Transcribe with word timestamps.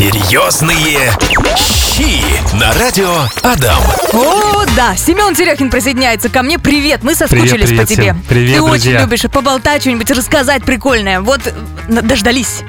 Серьезные 0.00 1.12
щи 1.58 2.56
на 2.56 2.72
радио 2.72 3.14
Адам. 3.42 3.82
О, 4.14 4.64
да, 4.74 4.96
Семен 4.96 5.34
Терехин 5.34 5.68
присоединяется 5.68 6.30
ко 6.30 6.42
мне. 6.42 6.58
Привет, 6.58 7.02
мы 7.02 7.14
соскучились 7.14 7.50
Привет, 7.50 7.66
привет 7.66 7.80
по 7.82 7.86
тебе. 7.86 8.02
всем. 8.04 8.22
Привет, 8.26 8.54
Ты 8.54 8.62
очень 8.62 8.70
друзья. 8.84 9.00
любишь 9.02 9.22
поболтать, 9.30 9.82
что-нибудь 9.82 10.10
рассказать 10.10 10.64
прикольное. 10.64 11.20
Вот, 11.20 11.42
дождались. 11.86 12.62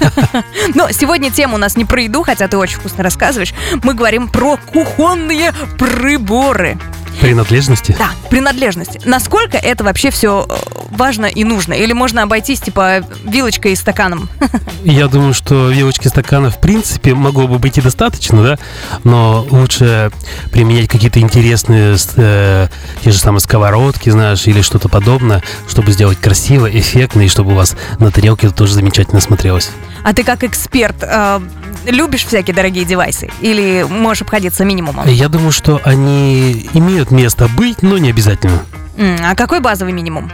Но 0.74 0.90
сегодня 0.90 1.30
тема 1.30 1.54
у 1.54 1.58
нас 1.58 1.76
не 1.76 1.84
про 1.84 2.02
еду, 2.02 2.24
хотя 2.24 2.48
ты 2.48 2.56
очень 2.56 2.78
вкусно 2.78 3.04
рассказываешь. 3.04 3.54
Мы 3.84 3.94
говорим 3.94 4.26
про 4.26 4.56
кухонные 4.56 5.52
приборы. 5.78 6.76
Принадлежности? 7.24 7.96
Да, 7.98 8.10
принадлежности. 8.28 9.00
Насколько 9.04 9.56
это 9.56 9.82
вообще 9.82 10.10
все 10.10 10.46
важно 10.90 11.26
и 11.26 11.44
нужно? 11.44 11.72
Или 11.72 11.92
можно 11.92 12.22
обойтись, 12.22 12.60
типа, 12.60 13.00
вилочкой 13.24 13.72
и 13.72 13.76
стаканом? 13.76 14.28
Я 14.84 15.08
думаю, 15.08 15.32
что 15.32 15.70
вилочки 15.70 16.08
стакана 16.08 16.50
в 16.50 16.60
принципе 16.60 17.14
могло 17.14 17.48
бы 17.48 17.58
быть 17.58 17.78
и 17.78 17.80
достаточно, 17.80 18.42
да, 18.42 18.58
но 19.04 19.46
лучше 19.50 20.10
применять 20.52 20.88
какие-то 20.88 21.20
интересные 21.20 21.96
э, 22.16 22.68
те 23.02 23.10
же 23.10 23.18
самые 23.18 23.40
сковородки, 23.40 24.10
знаешь, 24.10 24.46
или 24.46 24.60
что-то 24.60 24.88
подобное, 24.88 25.42
чтобы 25.68 25.92
сделать 25.92 26.18
красиво, 26.18 26.66
эффектно, 26.66 27.22
и 27.22 27.28
чтобы 27.28 27.52
у 27.52 27.54
вас 27.54 27.74
на 27.98 28.10
тарелке 28.10 28.48
это 28.48 28.56
тоже 28.56 28.74
замечательно 28.74 29.20
смотрелось. 29.20 29.70
А 30.02 30.12
ты 30.12 30.22
как 30.22 30.44
эксперт 30.44 30.96
э, 31.00 31.40
любишь 31.86 32.24
всякие 32.26 32.54
дорогие 32.54 32.84
девайсы? 32.84 33.30
Или 33.40 33.86
можешь 33.88 34.22
обходиться 34.22 34.64
минимумом? 34.64 35.08
Я 35.08 35.28
думаю, 35.28 35.52
что 35.52 35.80
они 35.84 36.68
имеют 36.74 37.10
место 37.14 37.48
быть, 37.56 37.82
но 37.82 37.96
не 37.98 38.10
обязательно. 38.10 38.62
А 38.98 39.34
какой 39.34 39.60
базовый 39.60 39.92
минимум? 39.92 40.30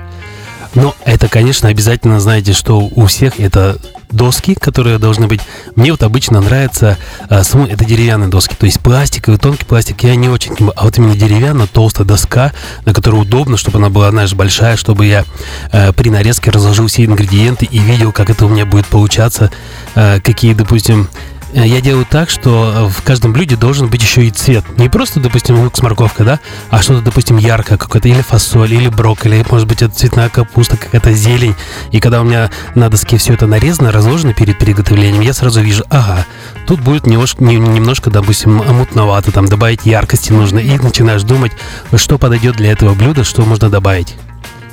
Но 0.75 0.95
это, 1.05 1.29
конечно, 1.29 1.69
обязательно, 1.69 2.21
знаете, 2.21 2.53
что 2.53 2.79
у 2.79 3.07
всех 3.07 3.41
это 3.41 3.77
доски, 4.11 4.55
которые 4.55 4.99
должны 4.99 5.27
быть. 5.27 5.41
Мне 5.75 5.91
вот 5.93 6.03
обычно 6.03 6.41
нравится, 6.41 6.97
а, 7.29 7.43
само- 7.43 7.67
это 7.67 7.85
деревянные 7.85 8.29
доски, 8.29 8.55
то 8.55 8.67
есть 8.67 8.81
пластиковый, 8.81 9.39
тонкий 9.39 9.65
пластик 9.65 10.03
я 10.05 10.15
не 10.15 10.29
очень, 10.29 10.53
а 10.77 10.85
вот 10.85 10.99
именно 10.99 11.15
деревянная 11.17 11.67
толстая 11.67 12.07
доска, 12.07 12.53
на 12.85 12.95
которой 12.95 13.21
удобно, 13.23 13.57
чтобы 13.57 13.79
она 13.79 13.89
была, 13.89 14.11
знаешь, 14.11 14.35
большая, 14.35 14.77
чтобы 14.77 15.07
я 15.07 15.25
э, 15.73 15.93
при 15.93 16.09
нарезке 16.11 16.51
разложил 16.51 16.87
все 16.87 17.05
ингредиенты 17.05 17.67
и 17.67 17.79
видел, 17.79 18.13
как 18.13 18.31
это 18.31 18.47
у 18.47 18.49
меня 18.49 18.67
будет 18.67 18.87
получаться, 18.87 19.51
э, 19.95 20.21
какие, 20.21 20.55
допустим, 20.55 21.09
Э, 21.11 21.40
я 21.53 21.81
делаю 21.81 22.07
так, 22.09 22.31
что 22.31 22.73
э, 22.75 22.89
в 22.89 23.03
каждом 23.03 23.33
блюде 23.33 23.57
должен 23.57 23.89
быть 23.89 24.03
еще 24.03 24.25
и 24.25 24.31
цвет. 24.31 24.65
Не 24.79 24.89
просто, 24.89 25.21
допустим, 25.21 25.59
лук 25.61 25.77
с 25.77 25.83
морковкой, 25.83 26.27
да, 26.27 26.41
а 26.71 26.83
что-то, 26.83 27.03
допустим, 27.03 27.37
яркое 27.39 27.79
какое-то, 27.79 28.09
или 28.09 28.23
фасоль, 28.23 28.73
или 28.73 28.89
брокколи, 28.89 29.45
может 29.51 29.67
быть, 29.67 29.83
это 29.83 29.95
цветная 29.95 30.29
капуста, 30.29 30.77
какая-то 30.77 31.13
зелень. 31.13 31.55
И 31.91 32.01
когда 32.01 32.21
у 32.21 32.25
меня 32.25 32.51
на 32.75 32.89
доске 32.89 33.17
все 33.17 33.35
это 33.35 33.47
нарезано, 33.47 33.93
разложено 33.93 34.35
перед 34.35 34.59
приготовлением, 34.59 35.23
я 35.23 35.33
сразу 35.33 35.61
вижу, 35.61 35.85
ага, 35.91 36.25
тут 36.67 36.81
будет 36.81 37.07
немножко, 37.07 37.43
не- 37.43 37.57
немножко 37.57 38.11
допустим, 38.11 38.55
мутновато, 38.55 39.33
там, 39.33 39.47
добавить 39.47 39.87
яркости 39.87 40.33
нужно. 40.33 40.59
И 40.59 40.79
начинаешь 40.79 41.23
думать, 41.23 41.53
что 41.97 42.19
подойдет 42.19 42.57
для 42.57 42.73
этого 42.73 42.95
блюда, 42.95 43.25
что 43.25 43.43
можно 43.43 43.69
добавить. 43.71 44.15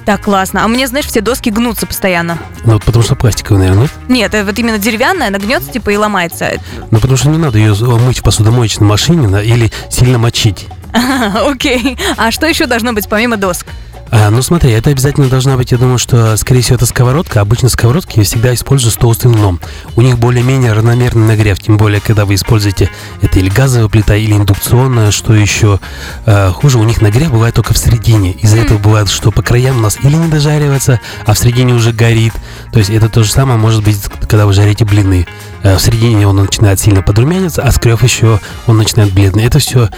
Так 0.08 0.22
классно. 0.22 0.64
А 0.64 0.70
мне, 0.70 0.88
знаешь, 0.88 1.06
все 1.06 1.20
доски 1.20 1.50
гнутся 1.50 1.86
постоянно. 1.86 2.38
Ну, 2.64 2.76
вот 2.76 2.86
потому 2.86 3.04
что 3.04 3.18
пластиковый, 3.18 3.60
наверное, 3.60 3.82
нет? 3.82 3.92
Нет, 4.08 4.34
э, 4.36 4.46
вот 4.46 4.58
именно 4.58 4.78
деревянная, 4.78 5.28
она 5.28 5.38
гнется, 5.38 5.70
типа, 5.70 5.90
и 5.90 5.98
ломается. 5.98 6.50
Ну, 6.92 7.00
потому 7.00 7.18
что 7.18 7.28
не 7.28 7.38
надо 7.38 7.58
ее 7.58 7.74
мыть 7.76 8.20
в 8.20 8.24
посудомоечной 8.24 8.88
машине 8.88 9.28
да, 9.28 9.44
или 9.44 9.70
сильно 9.90 10.18
мочить. 10.18 10.68
Окей. 11.46 11.98
А 12.16 12.32
что 12.32 12.48
еще 12.48 12.68
должно 12.68 12.94
быть 12.94 13.10
помимо 13.10 13.36
доск? 13.36 13.68
А, 14.10 14.30
ну 14.30 14.42
смотри, 14.42 14.72
это 14.72 14.90
обязательно 14.90 15.28
должна 15.28 15.58
быть, 15.58 15.72
я 15.72 15.78
думаю, 15.78 15.98
что, 15.98 16.38
скорее 16.38 16.62
всего, 16.62 16.76
это 16.76 16.86
сковородка. 16.86 17.42
Обычно 17.42 17.70
сковородки 17.70 18.20
я 18.20 18.24
всегда 18.24 18.54
использую 18.54 18.92
с 18.92 18.96
толстым 18.96 19.34
дном. 19.34 19.60
У 19.96 20.02
них 20.02 20.18
более-менее 20.18 20.74
равномерный 20.74 21.28
нагрев, 21.28 21.60
тем 21.60 21.78
более, 21.78 22.00
когда 22.00 22.26
вы 22.26 22.36
используете 22.36 22.90
это 23.22 23.40
или 23.40 23.50
газовая 23.50 23.90
плита, 23.90 24.16
или 24.16 24.34
индукционная, 24.34 25.12
что 25.12 25.34
еще 25.34 25.80
э, 26.26 26.50
хуже, 26.52 26.80
у 26.80 26.84
них 26.84 27.02
нагрев 27.02 27.32
бывает 27.32 27.56
только 27.56 27.74
в 27.74 27.78
середине. 27.78 28.32
Из-за 28.34 28.58
этого 28.58 28.78
бывает, 28.78 29.10
что 29.10 29.32
по 29.32 29.42
краям 29.42 29.78
у 29.78 29.82
нас 29.82 29.98
или 30.02 30.16
не 30.16 30.28
дожаривается, 30.28 31.00
а 31.26 31.34
в 31.34 31.40
середине 31.40 31.74
уже 31.74 31.92
горит. 31.92 32.34
То 32.72 32.80
есть 32.80 32.90
это 32.90 33.10
то 33.10 33.24
же 33.24 33.32
самое 33.32 33.60
может 33.60 33.84
быть, 33.84 34.00
когда 34.28 34.46
вы 34.46 34.54
жарите 34.54 34.86
блины. 34.86 35.28
Э, 35.64 35.76
в 35.76 35.82
середине 35.82 36.28
он 36.28 36.38
начинает 36.38 36.80
сильно 36.80 37.02
подрумяниться, 37.02 37.62
а 37.62 37.72
с 37.72 37.78
краев 37.78 38.04
еще 38.04 38.40
он 38.68 38.78
начинает 38.78 39.12
бледный. 39.14 39.44
Это 39.44 39.60
все 39.60 39.90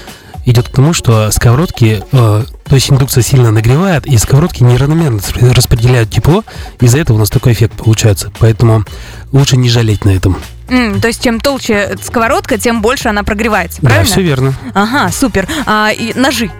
идет 0.46 0.70
к 0.70 0.72
тому, 0.72 0.94
что 0.94 1.32
сковородки, 1.32 2.04
э, 2.12 2.44
то 2.66 2.76
есть 2.76 2.92
индукция 2.92 3.24
сильно 3.24 3.52
нагревает, 3.52 4.06
и 4.08 4.18
сковородки 4.18 4.64
неравномерно 4.64 5.20
распределяют 5.54 6.10
тепло, 6.12 6.44
из-за 6.80 7.00
этого 7.00 7.18
у 7.18 7.20
нас 7.20 7.30
такой 7.30 7.54
эффект 7.54 7.74
получается. 7.76 8.32
Поэтому 8.40 8.84
лучше 9.32 9.58
не 9.58 9.70
жалеть 9.70 10.06
на 10.06 10.10
этом. 10.10 10.38
М, 10.70 11.02
то 11.02 11.08
есть, 11.08 11.24
чем 11.24 11.40
толще 11.40 11.98
сковородка, 12.02 12.58
тем 12.58 12.82
больше 12.82 13.10
она 13.10 13.24
прогревается, 13.24 13.82
правильно? 13.82 14.06
Да, 14.06 14.12
все 14.12 14.22
верно. 14.22 14.54
Ага, 14.74 15.12
супер. 15.12 15.48
А 15.66 15.92
и 15.92 16.14
ножи. 16.14 16.52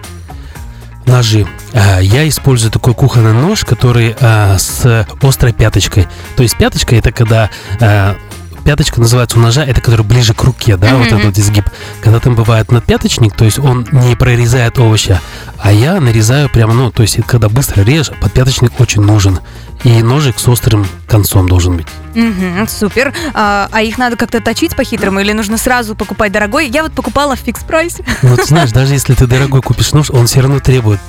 Ножи. 1.06 1.46
А, 1.72 1.98
Я 2.00 2.28
использую 2.28 2.70
такой 2.70 2.94
кухонный 2.94 3.32
нож, 3.32 3.64
который 3.64 4.14
а, 4.20 4.58
с 4.58 5.06
острой 5.22 5.52
пяточкой. 5.52 6.06
То 6.36 6.42
есть 6.42 6.56
пяточка 6.56 6.94
это 6.94 7.10
когда 7.12 7.50
а, 7.80 8.16
пяточка 8.64 9.00
называется 9.00 9.38
у 9.38 9.42
ножа, 9.42 9.64
это 9.64 9.80
который 9.80 10.04
ближе 10.04 10.34
к 10.34 10.42
руке, 10.44 10.76
да, 10.76 10.90
вот 10.96 11.06
Мгм. 11.06 11.16
этот 11.16 11.24
вот 11.24 11.38
изгиб. 11.38 11.64
Когда 12.02 12.20
там 12.20 12.34
бывает 12.34 12.70
надпяточник, 12.70 13.34
то 13.36 13.44
есть 13.44 13.58
он 13.58 13.86
не 13.90 14.14
прорезает 14.16 14.78
овоща, 14.78 15.20
а 15.58 15.72
я 15.72 16.00
нарезаю 16.00 16.48
прямо, 16.48 16.72
ну, 16.74 16.90
то 16.90 17.02
есть 17.02 17.18
когда 17.26 17.48
быстро 17.48 17.82
режешь, 17.82 18.10
подпяточник 18.20 18.78
очень 18.80 19.02
нужен. 19.02 19.38
И 19.82 20.02
ножик 20.02 20.38
с 20.38 20.46
острым 20.46 20.86
концом 21.08 21.48
должен 21.48 21.78
быть. 21.78 21.86
Мгм, 22.14 22.68
супер. 22.68 23.14
А, 23.32 23.66
а 23.72 23.80
их 23.80 23.96
надо 23.96 24.16
как-то 24.16 24.40
точить 24.42 24.76
по-хитрому 24.76 25.20
или 25.20 25.32
нужно 25.32 25.56
сразу 25.56 25.94
покупать 25.94 26.32
дорогой? 26.32 26.68
Я 26.68 26.82
вот 26.82 26.92
покупала 26.92 27.34
в 27.34 27.40
фикс-прайсе. 27.40 28.04
Ну, 28.20 28.36
ты 28.36 28.44
знаешь, 28.44 28.70
даже 28.72 28.92
если 28.92 29.14
ты 29.14 29.26
дорогой 29.26 29.62
купишь 29.62 29.92
нож, 29.92 30.10
он 30.10 30.26
все 30.26 30.40
равно 30.42 30.60
требует 30.60 31.00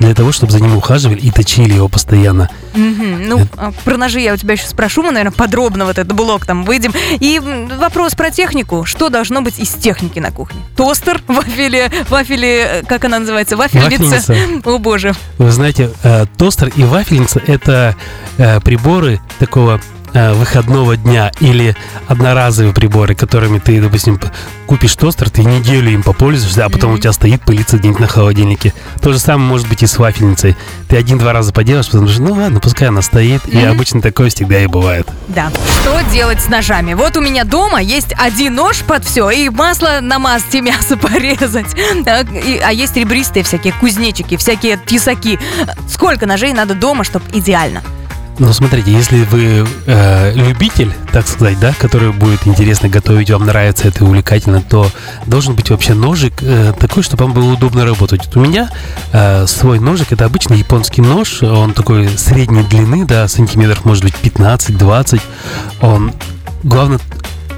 для 0.00 0.14
того, 0.14 0.32
чтобы 0.32 0.52
за 0.52 0.60
ним 0.60 0.76
ухаживали 0.76 1.18
и 1.18 1.30
точили 1.30 1.74
его 1.74 1.88
постоянно. 1.88 2.50
Мгм. 2.74 3.28
Ну, 3.28 3.46
а, 3.56 3.72
про 3.84 3.96
ножи 3.96 4.20
я 4.20 4.34
у 4.34 4.36
тебя 4.36 4.54
еще 4.54 4.66
спрошу, 4.66 5.02
мы, 5.02 5.10
наверное, 5.10 5.32
подробно 5.32 5.84
вот 5.84 5.98
этот 5.98 6.12
блок 6.12 6.46
там 6.46 6.64
выйдем. 6.64 6.92
И 7.20 7.40
вопрос 7.78 8.14
про 8.14 8.30
технику. 8.30 8.84
Что 8.84 9.08
должно 9.08 9.42
быть 9.42 9.58
из 9.58 9.70
техники 9.70 10.18
на 10.18 10.30
кухне? 10.30 10.60
Тостер, 10.76 11.22
вафели, 11.28 11.90
вафели, 12.08 12.80
э, 12.80 12.82
как 12.84 13.04
она 13.04 13.18
называется? 13.18 13.56
Вафельница. 13.56 14.04
Вафельница. 14.04 14.62
О 14.70 14.78
боже. 14.78 15.14
Вы 15.38 15.50
знаете, 15.50 15.90
э, 16.02 16.26
тостер 16.36 16.72
и 16.76 16.84
вафельница– 16.84 17.40
это 17.46 17.96
э, 18.38 18.60
приборы 18.60 19.20
такого 19.38 19.80
выходного 20.12 20.96
дня 20.96 21.30
или 21.40 21.76
одноразовые 22.08 22.72
приборы, 22.72 23.14
которыми 23.14 23.58
ты, 23.58 23.80
допустим, 23.80 24.20
купишь 24.66 24.96
тостер, 24.96 25.30
ты 25.30 25.44
неделю 25.44 25.90
им 25.92 26.02
попользуешься, 26.02 26.64
а 26.64 26.68
потом 26.70 26.90
Мгм. 26.90 26.98
у 26.98 27.02
тебя 27.02 27.12
стоит 27.12 27.42
пылиться 27.42 27.76
где-нибудь 27.78 28.00
на 28.00 28.06
холодильнике. 28.06 28.72
То 29.02 29.12
же 29.12 29.18
самое 29.18 29.48
может 29.48 29.68
быть 29.68 29.82
и 29.82 29.86
с 29.86 29.98
вафельницей. 29.98 30.56
Ты 30.88 30.96
один-два 30.96 31.32
раза 31.32 31.52
поделаешь, 31.52 31.86
потом 31.86 32.00
думаешь, 32.06 32.18
ну 32.18 32.32
ладно, 32.34 32.60
пускай 32.60 32.88
она 32.88 33.02
стоит. 33.02 33.42
И 33.46 33.56
Мгм. 33.58 33.70
обычно 33.72 34.00
такое 34.00 34.30
всегда 34.30 34.60
и 34.60 34.66
бывает. 34.66 35.06
Да. 35.28 35.50
Что 35.82 36.00
делать 36.12 36.40
с 36.40 36.48
ножами? 36.48 36.94
Вот 36.94 37.16
у 37.16 37.20
меня 37.20 37.44
дома 37.44 37.80
есть 37.80 38.12
один 38.16 38.54
нож 38.54 38.78
под 38.82 39.04
все, 39.04 39.30
и 39.30 39.48
масло 39.48 39.98
намазать, 40.00 40.54
и 40.54 40.60
мясо 40.62 40.96
порезать. 40.96 41.74
А, 42.06 42.22
и- 42.22 42.58
а 42.58 42.72
есть 42.72 42.96
ребристые 42.96 43.42
всякие 43.44 43.72
кузнечики, 43.74 44.36
всякие 44.36 44.76
тесаки. 44.78 45.38
Сколько 45.88 46.26
ножей 46.26 46.52
надо 46.52 46.74
дома, 46.74 47.04
чтобы 47.04 47.24
идеально? 47.32 47.82
Ну, 48.38 48.52
смотрите, 48.52 48.92
если 48.92 49.24
вы 49.24 49.66
э, 49.86 50.32
любитель, 50.34 50.92
так 51.10 51.26
сказать, 51.26 51.58
да, 51.58 51.72
который 51.78 52.12
будет 52.12 52.46
интересно 52.46 52.90
готовить, 52.90 53.30
вам 53.30 53.46
нравится 53.46 53.88
это 53.88 54.04
увлекательно, 54.04 54.60
то 54.60 54.90
должен 55.24 55.54
быть 55.54 55.70
вообще 55.70 55.94
ножик 55.94 56.42
э, 56.42 56.74
такой, 56.78 57.02
чтобы 57.02 57.24
вам 57.24 57.32
было 57.32 57.50
удобно 57.54 57.86
работать. 57.86 58.26
Вот 58.26 58.36
у 58.36 58.40
меня 58.40 58.68
э, 59.12 59.46
свой 59.46 59.78
ножик, 59.78 60.12
это 60.12 60.26
обычный 60.26 60.58
японский 60.58 61.00
нож, 61.00 61.42
он 61.42 61.72
такой 61.72 62.08
средней 62.08 62.62
длины, 62.64 63.06
да, 63.06 63.26
сантиметров, 63.26 63.86
может 63.86 64.04
быть, 64.04 64.14
15-20. 64.22 65.22
Он, 65.80 66.12
главное, 66.62 67.00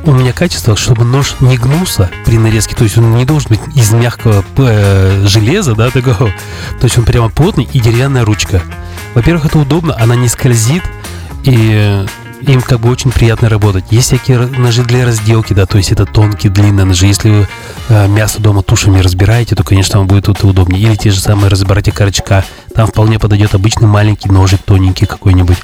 у 0.05 0.13
меня 0.13 0.33
качество, 0.33 0.77
чтобы 0.77 1.05
нож 1.05 1.35
не 1.41 1.57
гнулся 1.57 2.11
при 2.25 2.39
нарезке, 2.39 2.75
то 2.75 2.85
есть 2.85 2.99
он 2.99 3.15
не 3.17 3.25
должен 3.25 3.51
быть 3.51 3.61
из 3.75 3.93
мягкого 3.93 4.45
э, 4.57 5.25
железа, 5.27 5.75
да, 5.75 5.91
такого, 5.91 6.31
то 6.81 6.85
есть 6.85 6.99
он 6.99 7.05
прямо 7.05 7.29
плотный 7.29 7.69
и 7.73 7.81
деревянная 7.81 8.25
ручка. 8.25 8.63
Во-первых, 9.15 9.47
это 9.47 9.59
удобно, 9.59 9.97
она 9.99 10.15
не 10.17 10.29
скользит, 10.29 10.83
и 11.45 11.71
э, 11.73 12.07
им 12.43 12.63
как 12.63 12.81
бы 12.81 12.91
очень 12.91 13.11
приятно 13.11 13.49
работать. 13.49 13.87
Есть 13.91 14.09
всякие 14.09 14.39
ножи 14.39 14.83
для 14.83 15.05
разделки, 15.05 15.53
да, 15.53 15.67
то 15.67 15.79
есть 15.79 15.93
это 15.93 16.07
тонкие, 16.07 16.53
длинные 16.53 16.85
ножи. 16.85 17.07
Если 17.07 17.31
вы 17.31 17.49
э, 17.89 18.09
мясо 18.09 18.41
дома 18.41 18.63
тушами 18.63 19.01
разбираете, 19.01 19.55
то, 19.55 19.65
конечно, 19.65 19.99
вам 19.99 20.07
будет 20.07 20.29
это 20.29 20.47
удобнее. 20.47 20.81
Или 20.81 20.97
те 20.97 21.11
же 21.11 21.21
самые 21.21 21.51
разбирайте 21.51 21.93
корочка. 21.93 22.45
Там 22.79 22.87
вполне 22.87 23.19
подойдет 23.19 23.57
обычный 23.57 23.89
маленький 23.89 24.29
ножик, 24.29 24.61
тоненький 24.65 25.05
какой-нибудь. 25.05 25.57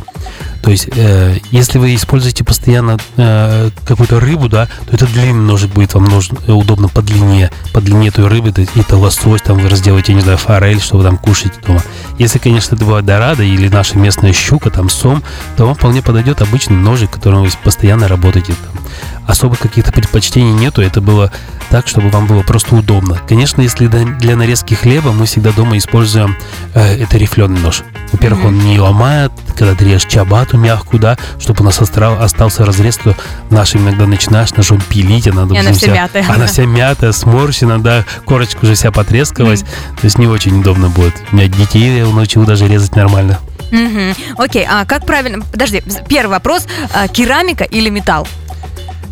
То 0.64 0.72
есть, 0.72 0.88
э, 0.96 1.38
если 1.52 1.78
вы 1.78 1.94
используете 1.94 2.43
постоянно 2.43 2.99
э, 3.16 3.70
какую-то 3.87 4.19
рыбу, 4.19 4.49
да, 4.49 4.66
то 4.66 4.96
этот 4.96 5.12
длинный 5.12 5.44
ножик 5.44 5.70
будет 5.70 5.94
вам 5.94 6.06
нужен, 6.06 6.37
э, 6.49 6.50
удобно 6.50 6.88
по 6.88 7.02
длине, 7.02 7.52
по 7.72 7.81
длине 7.81 8.11
той 8.11 8.26
рыбы, 8.26 8.50
то 8.50 8.62
есть 8.62 8.72
это 8.75 8.96
лосось, 8.96 9.43
там 9.43 9.58
вы 9.58 9.69
разделаете, 9.69 10.12
не 10.12 10.22
знаю, 10.22 10.38
форель, 10.38 10.81
что 10.81 10.96
вы 10.96 11.05
там 11.05 11.16
кушаете 11.16 11.61
дома. 11.64 11.84
Если, 12.19 12.40
конечно, 12.40 12.75
это 12.75 12.84
бывает 12.84 13.06
дорадо 13.06 13.44
или 13.44 13.69
наша 13.69 13.96
местная 13.96 14.32
щука, 14.32 14.70
там 14.70 14.88
сом, 14.88 15.22
то 15.56 15.67
вам 15.67 15.76
вполне 15.76 16.02
подойдет 16.02 16.43
обычный 16.43 16.76
ножик, 16.76 17.12
которым 17.12 17.44
вы 17.44 17.50
постоянно 17.62 18.08
работаете. 18.08 18.55
Там. 18.55 18.83
Особых 19.26 19.58
каких-то 19.58 19.93
предпочтений 19.93 20.52
нету. 20.52 20.82
Это 20.82 21.00
было 21.00 21.31
так, 21.70 21.88
чтобы 21.88 22.08
вам 22.11 22.26
было 22.26 22.43
просто 22.43 22.75
удобно. 22.75 23.20
Конечно, 23.29 23.61
если 23.61 23.87
для 23.87 24.37
нарезки 24.37 24.75
хлеба 24.75 25.12
мы 25.12 25.26
всегда 25.26 25.50
дома 25.52 25.76
используем 25.76 26.37
э, 26.75 27.02
это 27.02 27.19
рифленый 27.19 27.61
нож. 27.61 27.82
Во-первых, 28.12 28.44
он 28.44 28.58
не 28.58 28.79
ломает, 28.79 29.32
когда 29.56 29.75
ты 29.75 29.85
режешь 29.85 30.05
чабату 30.05 30.56
мягкую, 30.56 31.00
да, 31.00 31.19
чтобы 31.41 31.62
у 31.62 31.64
нас 31.64 31.81
острал, 31.81 32.20
остался 32.23 32.64
разрез, 32.64 32.96
то 32.99 33.17
наш 33.50 33.75
иногда 33.75 34.06
начинаешь 34.06 34.52
ножом 34.52 34.81
пилить, 34.81 35.26
она, 35.26 35.43
допустим, 35.46 35.67
она 35.67 35.75
вся 35.75 35.93
мятая. 35.93 36.26
Она 36.29 36.46
вся 36.46 36.64
мятая, 36.64 37.12
сморщена, 37.12 37.81
да, 37.81 38.05
корочка 38.25 38.64
уже 38.64 38.75
вся 38.75 38.93
потрескалась. 38.93 39.62
Mm-hmm. 39.62 40.00
То 40.00 40.05
есть 40.05 40.19
не 40.19 40.26
очень 40.26 40.61
удобно 40.61 40.88
будет. 40.91 41.14
У 41.32 41.37
меня 41.37 41.49
детей 41.49 41.99
я 41.99 42.06
научил 42.06 42.44
даже 42.44 42.69
резать 42.69 42.94
нормально. 42.94 43.38
Угу. 43.73 44.43
Окей, 44.43 44.67
а 44.69 44.85
как 44.85 45.05
правильно... 45.06 45.44
Подожди, 45.50 45.82
первый 46.08 46.31
вопрос. 46.31 46.67
А, 46.93 47.08
керамика 47.08 47.64
или 47.64 47.91
металл? 47.91 48.26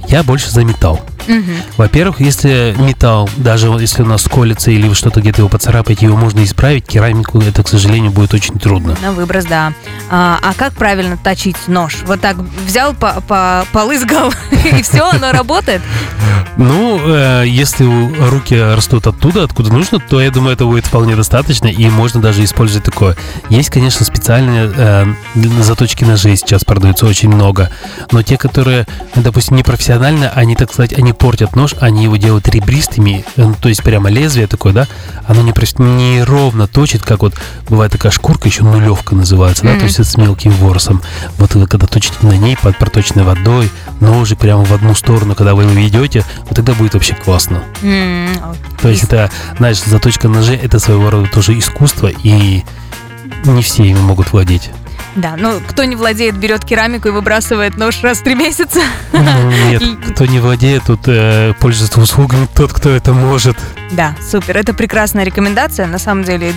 Я 0.09 0.23
больше 0.23 0.51
за 0.51 0.65
металл. 0.65 1.01
Угу. 1.27 1.53
Во-первых, 1.77 2.21
если 2.21 2.75
металл, 2.79 3.29
даже 3.37 3.69
если 3.69 4.03
у 4.03 4.07
нас 4.07 4.25
колется 4.25 4.71
или 4.71 4.89
вы 4.89 4.95
что-то 4.95 5.21
где-то 5.21 5.43
его 5.43 5.49
поцарапаете, 5.49 6.07
его 6.07 6.17
можно 6.17 6.43
исправить, 6.45 6.87
керамику 6.87 7.41
это, 7.41 7.63
к 7.63 7.69
сожалению, 7.69 8.11
будет 8.11 8.35
очень 8.35 8.59
трудно. 8.59 8.97
На 9.03 9.13
выброс, 9.13 9.45
да. 9.45 9.73
А, 10.11 10.39
а 10.43 10.55
как 10.55 10.73
правильно 10.75 11.17
точить 11.17 11.57
нож? 11.69 11.99
Вот 12.07 12.21
так 12.21 12.37
взял, 12.67 12.95
по, 12.95 13.21
по, 13.27 13.67
полызгал, 13.73 14.33
и 14.51 14.83
все, 14.83 15.09
оно 15.11 15.33
работает? 15.33 15.83
Ну, 16.57 17.01
э, 17.03 17.45
если 17.47 17.85
руки 18.29 18.55
растут 18.55 19.07
оттуда, 19.07 19.45
откуда 19.45 19.73
нужно, 19.73 19.99
то 20.01 20.21
я 20.21 20.31
думаю, 20.31 20.55
это 20.55 20.67
будет 20.67 20.87
вполне 20.87 21.17
достаточно, 21.17 21.69
и 21.69 21.89
можно 21.89 22.21
даже 22.21 22.45
использовать 22.45 22.85
такое. 22.85 23.17
Есть, 23.49 23.71
конечно, 23.71 24.05
специальные 24.05 24.73
э, 24.77 25.07
заточки 25.61 26.05
ножей 26.05 26.37
сейчас 26.37 26.65
продаются 26.65 27.07
очень 27.07 27.31
много, 27.31 27.71
но 28.11 28.23
те, 28.23 28.37
которые, 28.37 28.87
допустим, 29.15 29.57
не 29.57 29.63
профессионально, 29.63 30.31
они, 30.35 30.55
так 30.55 30.73
сказать, 30.73 30.93
они 30.93 31.12
портят 31.13 31.57
нож, 31.57 31.75
они 31.81 32.05
его 32.05 32.17
делают 32.17 32.49
ребристыми, 32.49 33.25
э, 33.37 33.53
то 33.61 33.69
есть 33.69 33.83
прямо 33.83 34.11
лезвие 34.11 34.47
такое, 34.47 34.73
да, 34.73 34.89
оно 35.27 35.43
не, 35.43 35.53
не 35.79 36.23
ровно 36.23 36.67
точит, 36.67 37.03
как 37.03 37.23
вот 37.23 37.35
бывает 37.69 37.93
такая 37.93 38.13
шкурка, 38.13 38.49
еще 38.49 38.65
нулевка 38.65 39.15
называется, 39.15 39.65
mm-hmm. 39.65 39.75
да, 39.75 39.79
то 39.79 39.85
есть 39.85 39.99
это 39.99 40.09
с 40.09 40.17
мелким 40.17 40.53
ворсом. 40.53 41.03
Вот 41.39 41.55
вы 41.55 41.67
когда 41.67 41.87
точите 41.87 42.17
на 42.23 42.37
ней 42.37 42.57
под 42.61 42.79
проточной 42.79 43.25
водой, 43.25 43.71
ножик 44.01 44.39
прямо 44.39 44.65
в 44.65 44.73
одну 44.73 44.95
сторону, 44.95 45.35
когда 45.35 45.55
вы 45.55 45.65
его 45.65 45.73
ведете, 45.73 46.25
вот 46.45 46.57
тогда 46.57 46.75
будет 46.75 46.95
вообще 46.95 47.15
классно. 47.15 47.63
Mm-hmm. 47.83 48.57
То 48.81 48.89
есть 48.89 49.05
это, 49.05 49.31
знаешь, 49.59 49.83
заточка 49.83 50.29
ножей 50.29 50.57
это 50.57 50.79
своего 50.79 51.11
рода 51.11 51.29
тоже 51.29 51.59
искусство, 51.59 52.09
и 52.09 52.63
не 53.45 53.63
все 53.63 53.85
ими 53.85 53.99
могут 53.99 54.33
владеть. 54.33 54.71
Да, 55.17 55.37
ну 55.37 55.61
кто 55.67 55.85
не 55.85 55.97
владеет, 55.97 56.37
берет 56.37 56.65
керамику 56.65 57.09
и 57.09 57.11
выбрасывает 57.11 57.77
нож 57.77 58.03
раз 58.03 58.19
в 58.19 58.23
три 58.23 58.35
месяца. 58.35 58.81
Нет, 59.13 59.83
кто 60.13 60.27
не 60.27 60.41
владеет, 60.41 60.85
тут 60.87 61.01
э, 61.07 61.55
пользуется 61.61 62.01
услугами 62.01 62.47
тот, 62.55 62.73
кто 62.73 62.91
это 62.91 63.13
может. 63.13 63.57
Да, 63.91 64.15
супер. 64.23 64.57
Это 64.57 64.73
прекрасная 64.73 65.25
рекомендация, 65.25 65.87
на 65.87 65.99
самом 65.99 66.25
деле, 66.25 66.53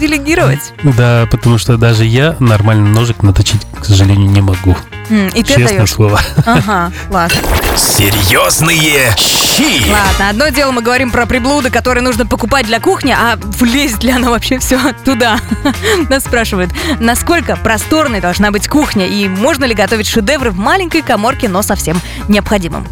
делегировать. 0.00 0.72
Да, 0.82 1.28
потому 1.30 1.58
что 1.58 1.76
даже 1.76 2.04
я 2.04 2.34
нормальный 2.40 2.90
ножик 2.90 3.22
наточить, 3.22 3.60
к 3.78 3.84
сожалению, 3.84 4.28
не 4.28 4.40
могу. 4.40 4.76
И 5.10 5.42
ты 5.42 5.54
Честное 5.54 5.78
даешь? 5.78 5.90
слово. 5.90 6.20
Ага, 6.46 6.92
ладно. 7.10 7.36
Серьезные 7.76 9.12
щи. 9.16 9.90
Ладно, 9.90 10.30
одно 10.30 10.48
дело 10.48 10.70
мы 10.72 10.82
говорим 10.82 11.10
про 11.10 11.26
приблуды, 11.26 11.70
которые 11.70 12.02
нужно 12.02 12.26
покупать 12.26 12.66
для 12.66 12.80
кухни, 12.80 13.12
а 13.16 13.36
влезет 13.58 14.02
ли 14.04 14.12
она 14.12 14.30
вообще 14.30 14.58
все 14.58 14.78
туда? 15.04 15.38
Нас 16.08 16.24
спрашивают, 16.24 16.70
насколько 17.00 17.56
просторной 17.56 18.20
должна 18.20 18.50
быть 18.50 18.68
кухня 18.68 19.06
и 19.06 19.28
можно 19.28 19.64
ли 19.64 19.74
готовить 19.74 20.06
шедевры 20.08 20.50
в 20.50 20.58
маленькой 20.58 21.02
коморке, 21.02 21.48
но 21.48 21.62
совсем 21.62 22.00
необходимым? 22.28 22.86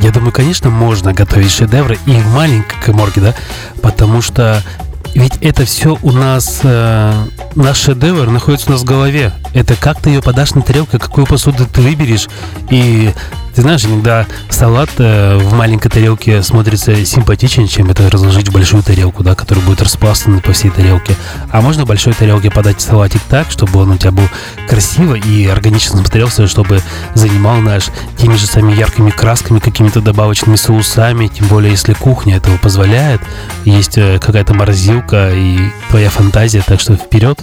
Я 0.00 0.12
думаю, 0.12 0.32
конечно, 0.32 0.70
можно 0.70 1.12
готовить 1.12 1.50
шедевры 1.50 1.98
и 2.06 2.12
в 2.12 2.26
маленькой 2.34 2.80
коморке, 2.80 3.20
да, 3.20 3.34
потому 3.82 4.22
что 4.22 4.62
ведь 5.18 5.36
это 5.40 5.64
все 5.64 5.98
у 6.02 6.12
нас, 6.12 6.60
э, 6.62 7.12
наш 7.56 7.78
шедевр 7.78 8.28
находится 8.28 8.68
у 8.68 8.72
нас 8.72 8.82
в 8.82 8.84
голове. 8.84 9.32
Это 9.52 9.74
как 9.74 10.00
ты 10.00 10.10
ее 10.10 10.22
подашь 10.22 10.54
на 10.54 10.62
тарелку, 10.62 10.96
какую 10.96 11.26
посуду 11.26 11.66
ты 11.66 11.80
выберешь. 11.80 12.28
И 12.70 13.12
ты 13.58 13.62
знаешь, 13.62 13.84
иногда 13.84 14.24
салат 14.50 14.88
э, 14.98 15.36
в 15.36 15.52
маленькой 15.52 15.88
тарелке 15.88 16.44
смотрится 16.44 17.04
симпатичнее, 17.04 17.66
чем 17.66 17.90
это 17.90 18.08
разложить 18.08 18.50
в 18.50 18.52
большую 18.52 18.84
тарелку, 18.84 19.24
да, 19.24 19.34
которая 19.34 19.64
будет 19.64 19.82
распластана 19.82 20.40
по 20.40 20.52
всей 20.52 20.70
тарелке. 20.70 21.16
А 21.50 21.60
можно 21.60 21.84
в 21.84 21.88
большой 21.88 22.12
тарелке 22.12 22.52
подать 22.52 22.80
салатик 22.80 23.20
так, 23.28 23.50
чтобы 23.50 23.80
он 23.80 23.90
у 23.90 23.96
тебя 23.96 24.12
был 24.12 24.28
красиво 24.68 25.16
и 25.16 25.48
органично 25.48 25.96
смотрелся, 25.96 26.46
чтобы 26.46 26.80
занимал 27.14 27.56
наш 27.56 27.88
теми 28.16 28.36
же 28.36 28.46
самыми 28.46 28.76
яркими 28.76 29.10
красками, 29.10 29.58
какими-то 29.58 30.02
добавочными 30.02 30.54
соусами, 30.54 31.26
тем 31.26 31.48
более 31.48 31.72
если 31.72 31.94
кухня 31.94 32.36
этого 32.36 32.58
позволяет, 32.58 33.20
есть 33.64 33.98
э, 33.98 34.20
какая-то 34.20 34.54
морозилка 34.54 35.32
и 35.34 35.58
твоя 35.90 36.10
фантазия, 36.10 36.62
так 36.64 36.78
что 36.78 36.94
вперед. 36.94 37.40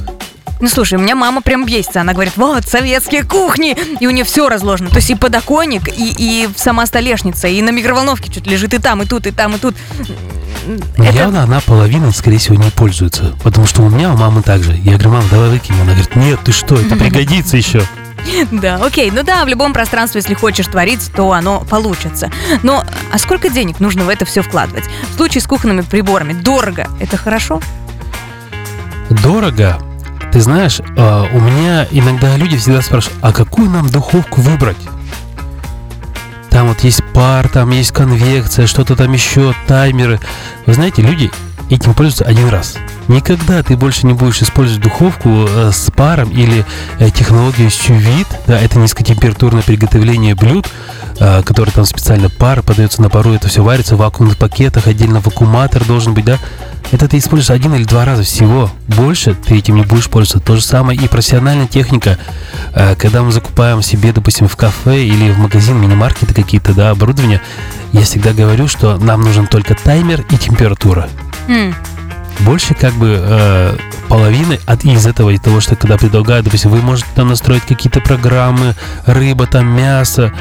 Ну, 0.61 0.69
слушай, 0.69 0.97
у 0.97 1.01
меня 1.01 1.15
мама 1.15 1.41
прям 1.41 1.65
бесится. 1.65 2.01
Она 2.01 2.13
говорит, 2.13 2.33
вот, 2.37 2.65
советские 2.67 3.23
кухни. 3.23 3.75
И 3.99 4.07
у 4.07 4.11
нее 4.11 4.23
все 4.23 4.47
разложено. 4.47 4.89
То 4.89 4.97
есть 4.97 5.09
и 5.09 5.15
подоконник, 5.15 5.89
и, 5.89 6.15
и 6.17 6.49
сама 6.55 6.85
столешница, 6.85 7.47
и 7.47 7.61
на 7.61 7.71
микроволновке 7.71 8.31
что-то 8.31 8.49
лежит 8.49 8.73
и 8.73 8.79
там, 8.79 9.01
и 9.01 9.05
тут, 9.05 9.27
и 9.27 9.31
там, 9.31 9.55
и 9.55 9.59
тут. 9.59 9.75
Но 10.97 11.03
Это... 11.03 11.15
явно 11.15 11.43
она 11.43 11.59
половина, 11.59 12.11
скорее 12.11 12.37
всего, 12.37 12.55
не 12.55 12.69
пользуется. 12.71 13.35
Потому 13.43 13.67
что 13.67 13.81
у 13.81 13.89
меня 13.89 14.13
у 14.13 14.17
мамы 14.17 14.41
также. 14.41 14.73
Я 14.73 14.93
говорю, 14.93 15.11
мама, 15.11 15.25
давай 15.29 15.49
выкинем. 15.49 15.81
Она 15.81 15.91
говорит, 15.91 16.15
нет, 16.15 16.39
ты 16.43 16.51
что, 16.51 16.75
это 16.75 16.95
пригодится 16.95 17.57
еще. 17.57 17.83
Да, 18.51 18.77
окей. 18.77 19.11
Ну 19.11 19.23
да, 19.23 19.43
в 19.45 19.47
любом 19.47 19.73
пространстве, 19.73 20.21
если 20.21 20.33
хочешь 20.33 20.65
творить, 20.67 21.11
то 21.15 21.31
оно 21.33 21.59
получится. 21.69 22.31
Но 22.63 22.83
а 23.11 23.17
сколько 23.19 23.49
денег 23.49 23.79
нужно 23.79 24.05
в 24.05 24.09
это 24.09 24.25
все 24.25 24.41
вкладывать? 24.41 24.85
В 25.11 25.17
случае 25.17 25.41
с 25.41 25.47
кухонными 25.47 25.81
приборами 25.81 26.33
дорого. 26.33 26.87
Это 26.99 27.17
хорошо? 27.17 27.61
Дорого 29.09 29.79
ты 30.35 30.41
знаешь, 30.41 30.81
а, 30.97 31.29
у 31.31 31.39
меня 31.39 31.87
иногда 31.91 32.35
люди 32.35 32.57
всегда 32.57 32.81
спрашивают, 32.81 33.17
а 33.21 33.31
какую 33.31 33.69
нам 33.69 33.87
духовку 33.87 34.41
выбрать? 34.41 34.75
Там 36.49 36.67
вот 36.67 36.81
есть 36.81 37.01
пар, 37.13 37.47
там 37.47 37.69
есть 37.69 37.93
конвекция, 37.93 38.67
что-то 38.67 38.97
там 38.97 39.13
еще, 39.13 39.55
таймеры. 39.65 40.19
Вы 40.65 40.73
знаете, 40.73 41.03
люди 41.03 41.31
этим 41.69 41.93
пользуются 41.93 42.25
один 42.25 42.49
раз. 42.49 42.75
Никогда 43.07 43.63
ты 43.63 43.77
больше 43.77 44.05
не 44.05 44.11
будешь 44.11 44.41
использовать 44.41 44.83
духовку 44.83 45.29
э, 45.29 45.71
с 45.71 45.89
паром 45.89 46.29
или 46.31 46.65
э, 46.99 47.09
технологию 47.11 47.69
сювит, 47.69 48.27
да, 48.45 48.59
это 48.59 48.77
низкотемпературное 48.77 49.63
приготовление 49.63 50.35
блюд, 50.35 50.67
э, 51.17 51.43
который 51.43 51.69
там 51.69 51.85
специально 51.85 52.29
пар 52.29 52.61
подается 52.61 53.01
на 53.01 53.09
пару, 53.09 53.31
это 53.31 53.47
все 53.47 53.63
варится 53.63 53.95
в 53.95 53.99
вакуумных 53.99 54.38
пакетах, 54.38 54.88
отдельно 54.88 55.21
вакууматор 55.21 55.86
должен 55.86 56.13
быть, 56.13 56.25
да, 56.25 56.39
это 56.92 57.08
ты 57.08 57.18
используешь 57.18 57.50
один 57.50 57.74
или 57.75 57.84
два 57.84 58.06
раза 58.06 58.24
всего. 58.24 58.70
Больше 58.88 59.34
ты 59.36 59.58
этим 59.58 59.75
не 59.75 59.84
будешь 59.84 60.10
пользоваться. 60.10 60.46
То 60.46 60.56
же 60.56 60.62
самое 60.62 61.00
и 61.00 61.08
профессиональная 61.08 61.68
техника. 61.68 62.18
Э, 62.74 62.96
когда 62.96 63.24
мы 63.24 63.32
закупаем 63.32 63.82
себе, 63.82 64.13
допустим, 64.13 64.48
в 64.48 64.56
кафе 64.56 65.04
или 65.04 65.32
в 65.32 65.39
магазин, 65.39 65.77
мини-маркеты 65.77 66.34
какие-то, 66.34 66.74
да, 66.74 66.92
оборудование, 66.92 67.42
я 67.92 68.01
всегда 68.01 68.34
говорю, 68.34 68.68
что 68.68 68.98
нам 68.98 69.22
нужен 69.22 69.48
только 69.48 69.75
таймер 69.75 70.25
и 70.30 70.38
температура. 70.38 71.10
Mm. 71.48 71.74
Больше 72.42 72.74
как 72.74 72.94
бы 72.94 73.18
э, 73.20 73.77
половины 74.10 74.60
от 74.65 74.84
из 74.84 75.06
этого, 75.06 75.30
из 75.32 75.39
того, 75.39 75.62
что 75.62 75.75
когда 75.75 75.98
предлагают, 75.98 76.46
допустим, 76.46 76.72
вы 76.72 76.82
можете 76.82 77.08
там 77.15 77.30
настроить 77.30 77.63
какие-то 77.63 78.01
программы, 78.01 78.75
рыба, 79.06 79.48
там 79.48 79.68
мясо, 79.68 80.34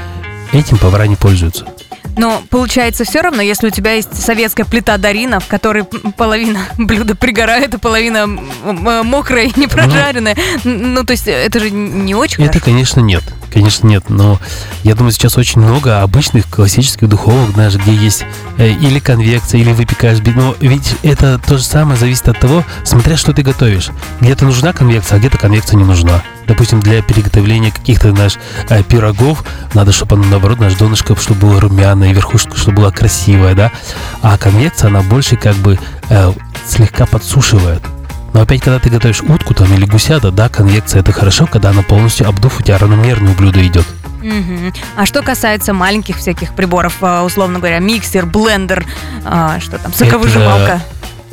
этим 0.52 0.76
повара 0.76 1.06
не 1.06 1.16
пользуются. 1.16 1.66
Но 2.16 2.42
получается 2.50 3.04
все 3.04 3.20
равно, 3.20 3.42
если 3.42 3.66
у 3.66 3.70
тебя 3.70 3.92
есть 3.92 4.14
советская 4.20 4.64
плита 4.66 4.96
Дарина, 4.98 5.40
в 5.40 5.46
которой 5.46 5.84
половина 5.84 6.60
блюда 6.78 7.14
пригорает, 7.14 7.74
а 7.74 7.78
половина 7.78 8.26
мокрая 8.26 9.46
и 9.46 9.52
не 9.60 9.66
прожаренная. 9.66 10.36
Ну, 10.64 10.88
ну 10.88 11.04
то 11.04 11.12
есть 11.12 11.26
это 11.26 11.60
же 11.60 11.70
не 11.70 12.14
очень 12.14 12.44
Это, 12.44 12.54
хорошо. 12.54 12.64
конечно, 12.66 13.00
нет. 13.00 13.22
Конечно, 13.52 13.86
нет. 13.86 14.10
Но 14.10 14.40
я 14.82 14.94
думаю, 14.94 15.12
сейчас 15.12 15.38
очень 15.38 15.60
много 15.60 16.02
обычных 16.02 16.48
классических 16.48 17.08
духовок, 17.08 17.54
даже 17.54 17.78
где 17.78 17.94
есть 17.94 18.24
э, 18.58 18.70
или 18.70 18.98
конвекция, 18.98 19.60
или 19.60 19.72
выпекаешь. 19.72 20.18
Но 20.34 20.56
ведь 20.60 20.96
это 21.02 21.38
то 21.38 21.56
же 21.56 21.64
самое 21.64 21.96
зависит 21.96 22.28
от 22.28 22.40
того, 22.40 22.64
смотря 22.84 23.16
что 23.16 23.32
ты 23.32 23.42
готовишь. 23.42 23.90
Где-то 24.20 24.44
нужна 24.44 24.72
конвекция, 24.72 25.16
а 25.16 25.18
где-то 25.20 25.38
конвекция 25.38 25.76
не 25.76 25.84
нужна. 25.84 26.22
Допустим, 26.46 26.80
для 26.80 27.02
приготовления 27.02 27.70
каких-то 27.70 28.12
наш 28.12 28.38
э, 28.68 28.82
пирогов 28.82 29.44
надо, 29.74 29.92
чтобы 29.92 30.16
оно, 30.16 30.24
наоборот, 30.24 30.60
наш 30.60 30.74
донышко, 30.74 31.16
чтобы 31.16 31.40
было 31.40 31.60
румяное, 31.60 32.12
верхушка, 32.12 32.56
чтобы 32.56 32.78
была 32.78 32.90
красивая, 32.90 33.54
да. 33.54 33.72
А 34.22 34.36
конвекция, 34.36 34.88
она 34.88 35.02
больше 35.02 35.36
как 35.36 35.56
бы 35.56 35.78
э, 36.10 36.32
слегка 36.66 37.06
подсушивает. 37.06 37.82
Но 38.34 38.40
опять, 38.40 38.62
когда 38.62 38.80
ты 38.80 38.90
готовишь 38.90 39.22
утку 39.22 39.54
там 39.54 39.72
или 39.72 39.86
гусята, 39.86 40.32
да, 40.32 40.48
конвекция 40.48 41.00
это 41.00 41.12
хорошо, 41.12 41.46
когда 41.46 41.70
она 41.70 41.82
полностью 41.82 42.28
обдув, 42.28 42.58
у 42.58 42.62
тебя 42.62 42.78
равномерное 42.78 43.32
блюдо 43.34 43.64
идет. 43.64 43.86
Угу. 44.24 44.72
А 44.96 45.06
что 45.06 45.22
касается 45.22 45.72
маленьких 45.72 46.16
всяких 46.16 46.54
приборов, 46.54 46.96
э, 47.00 47.20
условно 47.20 47.58
говоря, 47.58 47.78
миксер, 47.78 48.26
блендер, 48.26 48.84
а, 49.24 49.60
что 49.60 49.78
там, 49.78 49.92
соковыжималка? 49.92 50.64
Это 50.64 50.82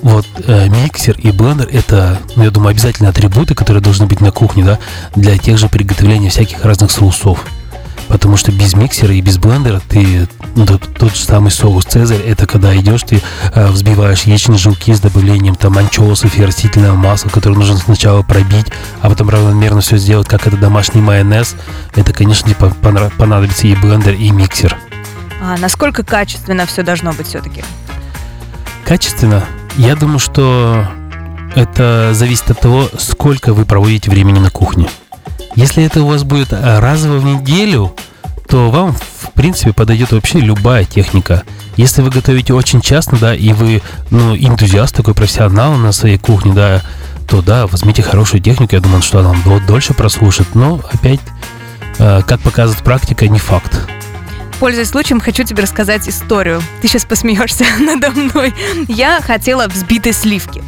вот 0.01 0.25
э, 0.47 0.67
миксер 0.69 1.17
и 1.17 1.31
блендер 1.31 1.67
это, 1.71 2.19
ну, 2.35 2.43
я 2.43 2.51
думаю, 2.51 2.71
обязательно 2.71 3.09
атрибуты, 3.09 3.55
которые 3.55 3.81
должны 3.81 4.05
быть 4.07 4.21
на 4.21 4.31
кухне, 4.31 4.63
да, 4.63 4.79
для 5.15 5.37
тех 5.37 5.57
же 5.57 5.69
приготовления 5.69 6.29
всяких 6.29 6.63
разных 6.65 6.91
соусов. 6.91 7.43
Потому 8.07 8.35
что 8.35 8.51
без 8.51 8.73
миксера 8.73 9.13
и 9.13 9.21
без 9.21 9.37
блендера 9.37 9.81
ты 9.87 10.27
ну, 10.55 10.65
тот, 10.65 10.81
тот 10.95 11.15
же 11.15 11.23
самый 11.23 11.49
соус 11.49 11.85
Цезарь, 11.85 12.19
это 12.19 12.45
когда 12.45 12.75
идешь, 12.75 13.03
ты 13.03 13.21
э, 13.53 13.67
взбиваешь 13.67 14.23
яичные 14.23 14.57
желтки 14.57 14.93
с 14.93 14.99
добавлением 14.99 15.55
там 15.55 15.77
анчоусов 15.77 16.37
и 16.37 16.43
растительного 16.43 16.95
масла, 16.95 17.29
которое 17.29 17.55
нужно 17.55 17.77
сначала 17.77 18.21
пробить, 18.21 18.67
а 19.01 19.09
потом 19.09 19.29
равномерно 19.29 19.79
все 19.79 19.97
сделать, 19.97 20.27
как 20.27 20.45
это 20.45 20.57
домашний 20.57 20.99
майонез. 20.99 21.55
Это, 21.95 22.11
конечно, 22.11 22.49
тебе 22.53 22.69
понра- 22.81 23.13
понадобится 23.17 23.67
и 23.67 23.75
блендер, 23.75 24.13
и 24.13 24.29
миксер. 24.31 24.75
А 25.41 25.57
насколько 25.57 26.03
качественно 26.03 26.65
все 26.65 26.83
должно 26.83 27.13
быть 27.13 27.27
все-таки? 27.27 27.63
Качественно? 28.83 29.45
Я 29.77 29.95
думаю, 29.95 30.19
что 30.19 30.85
это 31.55 32.11
зависит 32.13 32.51
от 32.51 32.59
того, 32.59 32.89
сколько 32.97 33.53
вы 33.53 33.65
проводите 33.65 34.09
времени 34.09 34.39
на 34.39 34.49
кухне. 34.49 34.89
Если 35.55 35.83
это 35.83 36.01
у 36.01 36.07
вас 36.07 36.23
будет 36.23 36.53
разово 36.53 37.17
в 37.17 37.25
неделю, 37.25 37.93
то 38.47 38.69
вам, 38.69 38.93
в 38.93 39.31
принципе, 39.31 39.73
подойдет 39.73 40.11
вообще 40.11 40.39
любая 40.39 40.85
техника. 40.85 41.43
Если 41.77 42.01
вы 42.01 42.09
готовите 42.09 42.53
очень 42.53 42.81
часто, 42.81 43.15
да, 43.15 43.35
и 43.35 43.53
вы, 43.53 43.81
ну, 44.09 44.35
энтузиаст 44.35 44.95
такой, 44.95 45.13
профессионал 45.13 45.75
на 45.75 45.91
своей 45.91 46.17
кухне, 46.17 46.53
да, 46.53 46.81
то 47.27 47.41
да, 47.41 47.65
возьмите 47.65 48.01
хорошую 48.01 48.41
технику, 48.41 48.75
я 48.75 48.81
думаю, 48.81 49.01
что 49.01 49.19
она 49.19 49.29
вам 49.29 49.65
дольше 49.65 49.93
прослушает, 49.93 50.53
но 50.53 50.81
опять, 50.91 51.21
э, 51.97 52.21
как 52.27 52.41
показывает 52.41 52.83
практика, 52.83 53.27
не 53.27 53.39
факт. 53.39 53.87
Пользуясь 54.61 54.89
случаем, 54.89 55.19
хочу 55.19 55.43
тебе 55.43 55.63
рассказать 55.63 56.07
историю. 56.07 56.61
Ты 56.83 56.87
сейчас 56.87 57.03
посмеешься 57.03 57.65
надо 57.79 58.11
мной. 58.11 58.53
Я 58.87 59.19
хотела 59.19 59.65
взбитой 59.65 60.13
сливки 60.13 60.61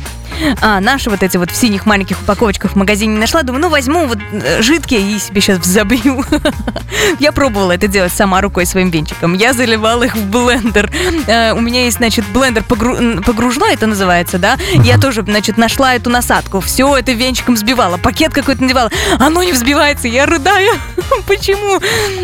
а, 0.62 0.80
наши 0.80 1.10
вот 1.10 1.24
эти 1.24 1.38
вот 1.38 1.52
в 1.52 1.56
синих 1.56 1.86
маленьких 1.86 2.20
упаковочках 2.22 2.72
в 2.72 2.76
магазине 2.76 3.18
нашла. 3.18 3.44
Думаю, 3.44 3.64
ну 3.64 3.70
возьму 3.70 4.06
вот 4.08 4.18
э, 4.32 4.62
жидкие 4.62 5.02
и 5.02 5.20
себе 5.20 5.42
сейчас 5.42 5.60
взобью. 5.60 6.24
Я 7.20 7.32
пробовала 7.32 7.74
это 7.74 7.88
делать 7.88 8.14
сама 8.14 8.42
рукой 8.42 8.66
своим 8.66 8.90
венчиком. 8.90 9.34
Я 9.34 9.54
заливала 9.54 10.04
их 10.04 10.16
в 10.16 10.30
блендер. 10.30 10.92
Э, 11.28 11.54
у 11.54 11.62
меня 11.62 11.86
есть, 11.86 11.98
значит, 11.98 12.26
блендер 12.34 12.64
погружной, 12.64 13.74
это 13.74 13.88
называется, 13.88 14.38
да? 14.40 14.58
Я 14.74 14.98
тоже, 14.98 15.24
значит, 15.24 15.58
нашла 15.58 15.96
эту 15.96 16.10
насадку. 16.10 16.60
Все 16.60 16.98
это 16.98 17.12
венчиком 17.12 17.56
взбивала. 17.56 17.98
Пакет 17.98 18.34
какой-то 18.34 18.62
надевала. 18.64 18.92
Оно 19.20 19.44
не 19.44 19.52
взбивается. 19.52 20.08
Я 20.08 20.26
рыдаю. 20.26 20.74
Почему? 21.27 21.79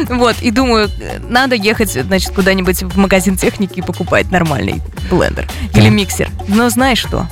Вот, 0.09 0.35
и 0.41 0.51
думаю, 0.51 0.89
надо 1.27 1.55
ехать, 1.55 1.91
значит, 1.91 2.31
куда-нибудь 2.33 2.83
в 2.83 2.97
магазин 2.97 3.37
техники 3.37 3.79
и 3.79 3.81
покупать 3.81 4.31
нормальный 4.31 4.81
блендер. 5.09 5.47
Или 5.73 5.89
миксер. 5.89 6.29
Но 6.47 6.69
знаешь 6.69 6.99
что? 6.99 7.27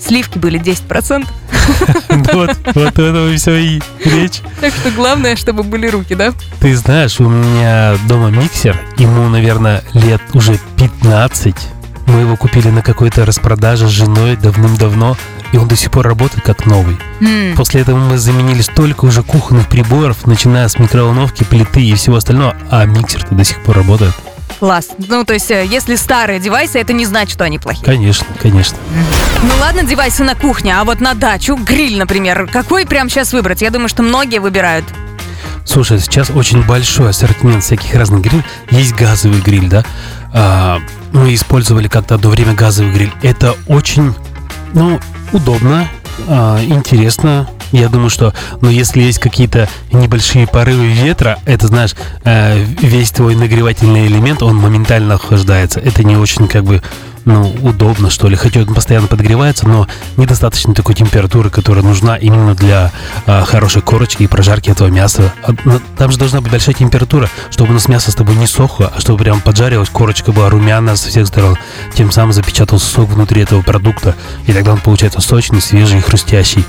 Сливки 0.00 0.38
были 0.38 0.60
10%. 0.60 1.26
Вот, 2.32 2.56
вот 2.74 2.98
этого 2.98 3.34
все 3.36 3.56
и 3.56 3.80
речь. 4.04 4.40
Так 4.60 4.72
что 4.72 4.90
главное, 4.90 5.36
чтобы 5.36 5.62
были 5.62 5.86
руки, 5.86 6.14
да? 6.14 6.32
Ты 6.60 6.74
знаешь, 6.76 7.20
у 7.20 7.28
меня 7.28 7.96
дома 8.08 8.30
миксер, 8.30 8.76
ему, 8.98 9.28
наверное, 9.28 9.82
лет 9.94 10.20
уже 10.32 10.58
15. 10.78 11.54
Мы 12.06 12.20
его 12.20 12.36
купили 12.36 12.70
на 12.70 12.82
какой-то 12.82 13.24
распродаже 13.24 13.86
с 13.86 13.90
женой 13.90 14.36
давным-давно, 14.36 15.16
и 15.52 15.56
он 15.56 15.68
до 15.68 15.76
сих 15.76 15.90
пор 15.90 16.06
работает 16.06 16.44
как 16.44 16.66
новый. 16.66 16.96
Mm. 17.20 17.56
После 17.56 17.80
этого 17.80 17.98
мы 17.98 18.18
заменили 18.18 18.62
столько 18.62 19.04
уже 19.04 19.22
кухонных 19.22 19.68
приборов, 19.68 20.26
начиная 20.26 20.68
с 20.68 20.78
микроволновки, 20.78 21.44
плиты 21.44 21.82
и 21.82 21.94
всего 21.94 22.16
остального, 22.16 22.56
а 22.70 22.84
миксер-то 22.84 23.34
до 23.34 23.44
сих 23.44 23.62
пор 23.62 23.76
работает. 23.76 24.14
Класс. 24.58 24.88
Ну, 25.08 25.24
то 25.24 25.32
есть, 25.32 25.50
э, 25.50 25.64
если 25.64 25.96
старые 25.96 26.38
девайсы, 26.38 26.78
это 26.78 26.92
не 26.92 27.06
значит, 27.06 27.32
что 27.32 27.44
они 27.44 27.58
плохие. 27.58 27.84
Конечно, 27.84 28.26
конечно. 28.42 28.76
Ну 29.42 29.50
ладно, 29.58 29.84
девайсы 29.84 30.22
на 30.22 30.34
кухне, 30.34 30.76
а 30.76 30.84
вот 30.84 31.00
на 31.00 31.14
дачу, 31.14 31.56
гриль, 31.56 31.96
например, 31.96 32.46
какой 32.46 32.84
прям 32.84 33.08
сейчас 33.08 33.32
выбрать? 33.32 33.62
Я 33.62 33.70
думаю, 33.70 33.88
что 33.88 34.02
многие 34.02 34.38
выбирают. 34.38 34.84
Слушай, 35.64 35.98
сейчас 36.00 36.30
очень 36.30 36.62
большой 36.62 37.10
ассортимент 37.10 37.64
всяких 37.64 37.94
разных 37.94 38.22
гриль. 38.22 38.44
Есть 38.70 38.94
газовый 38.94 39.40
гриль, 39.40 39.68
да? 39.68 39.84
А, 40.32 40.78
мы 41.12 41.34
использовали 41.34 41.88
как-то 41.88 42.16
одно 42.16 42.28
время 42.30 42.54
газовый 42.54 42.92
гриль. 42.92 43.12
Это 43.22 43.54
очень, 43.66 44.14
ну, 44.74 45.00
удобно, 45.32 45.88
а, 46.28 46.60
интересно, 46.62 47.48
я 47.72 47.88
думаю, 47.88 48.10
что, 48.10 48.34
ну, 48.60 48.68
если 48.68 49.02
есть 49.02 49.18
какие-то 49.18 49.68
небольшие 49.92 50.46
порывы 50.46 50.86
ветра, 50.88 51.38
это, 51.44 51.68
знаешь, 51.68 51.94
э, 52.24 52.62
весь 52.80 53.10
твой 53.12 53.36
нагревательный 53.36 54.06
элемент, 54.06 54.42
он 54.42 54.56
моментально 54.56 55.14
охлаждается. 55.14 55.78
Это 55.78 56.02
не 56.02 56.16
очень, 56.16 56.48
как 56.48 56.64
бы, 56.64 56.82
ну, 57.24 57.54
удобно, 57.62 58.10
что 58.10 58.28
ли. 58.28 58.36
Хотя 58.36 58.60
он 58.60 58.74
постоянно 58.74 59.06
подогревается, 59.06 59.68
но 59.68 59.86
недостаточно 60.16 60.74
такой 60.74 60.94
температуры, 60.94 61.50
которая 61.50 61.84
нужна 61.84 62.16
именно 62.16 62.54
для 62.54 62.92
э, 63.26 63.42
хорошей 63.44 63.82
корочки 63.82 64.22
и 64.22 64.26
прожарки 64.26 64.70
этого 64.70 64.88
мяса. 64.88 65.32
А, 65.42 65.52
там 65.98 66.10
же 66.10 66.18
должна 66.18 66.40
быть 66.40 66.50
большая 66.50 66.74
температура, 66.74 67.28
чтобы 67.50 67.70
у 67.70 67.74
нас 67.74 67.88
мясо 67.88 68.10
с 68.10 68.14
тобой 68.14 68.36
не 68.36 68.46
сохло, 68.46 68.92
а 68.94 69.00
чтобы 69.00 69.22
прям 69.22 69.40
поджарилось, 69.40 69.90
корочка 69.90 70.32
была 70.32 70.48
румяная 70.48 70.96
со 70.96 71.08
всех 71.08 71.26
сторон. 71.26 71.56
Тем 71.94 72.10
самым 72.10 72.32
запечатался 72.32 72.86
сок 72.86 73.10
внутри 73.10 73.42
этого 73.42 73.62
продукта, 73.62 74.14
и 74.46 74.52
тогда 74.52 74.72
он 74.72 74.80
получается 74.80 75.20
сочный, 75.20 75.60
свежий 75.60 76.00
хрустящий 76.00 76.64